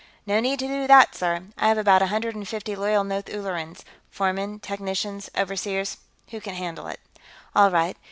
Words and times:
"No 0.25 0.39
need 0.39 0.57
to 0.57 0.67
do 0.67 0.87
that, 0.87 1.13
sir; 1.13 1.43
I 1.59 1.67
have 1.67 1.77
about 1.77 2.01
a 2.01 2.07
hundred 2.07 2.33
and 2.35 2.47
fifty 2.47 2.75
loyal 2.75 3.03
North 3.03 3.27
Ullerans 3.27 3.83
foremen, 4.09 4.57
technicians, 4.59 5.29
overseers 5.37 5.97
who 6.31 6.41
can 6.41 6.55
handle 6.55 6.87
it." 6.87 6.99
"All 7.55 7.69
right. 7.69 7.95